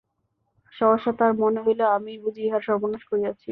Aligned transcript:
সহসা 0.73 1.11
তাহার 1.17 1.33
মনে 1.41 1.59
হইল 1.65 1.81
আমিই 1.95 2.21
বুঝি 2.23 2.41
ইহার 2.43 2.61
সর্বনাশ 2.67 3.03
করিয়াছি। 3.11 3.49